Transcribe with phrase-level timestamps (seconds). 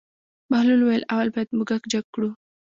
[0.49, 2.29] بهلول وویل: اول باید موږک جګ کړو.